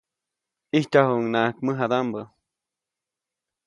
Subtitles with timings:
[0.73, 2.21] ʼIjtyajuʼuŋnaʼak mäʼadaʼmbä.